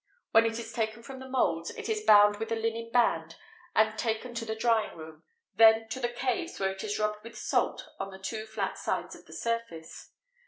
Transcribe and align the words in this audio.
When 0.31 0.47
it 0.47 0.57
is 0.57 0.73
taken 0.73 1.03
from 1.03 1.19
the 1.19 1.29
moulds, 1.29 1.69
it 1.69 1.87
is 1.87 2.01
bound 2.03 2.37
with 2.37 2.51
a 2.51 2.55
linen 2.55 2.89
band 2.91 3.35
and 3.75 3.95
taken 3.99 4.33
to 4.33 4.45
the 4.45 4.55
drying 4.55 4.97
room; 4.97 5.21
then 5.53 5.89
to 5.89 5.99
the 5.99 6.09
caves, 6.09 6.59
where 6.59 6.71
it 6.71 6.83
is 6.83 6.97
rubbed 6.97 7.23
with 7.23 7.37
salt 7.37 7.85
on 7.99 8.09
the 8.09 8.17
two 8.17 8.47
flat 8.47 8.79
sides 8.79 9.15
of 9.15 9.27
the 9.27 9.33
surface. 9.33 10.09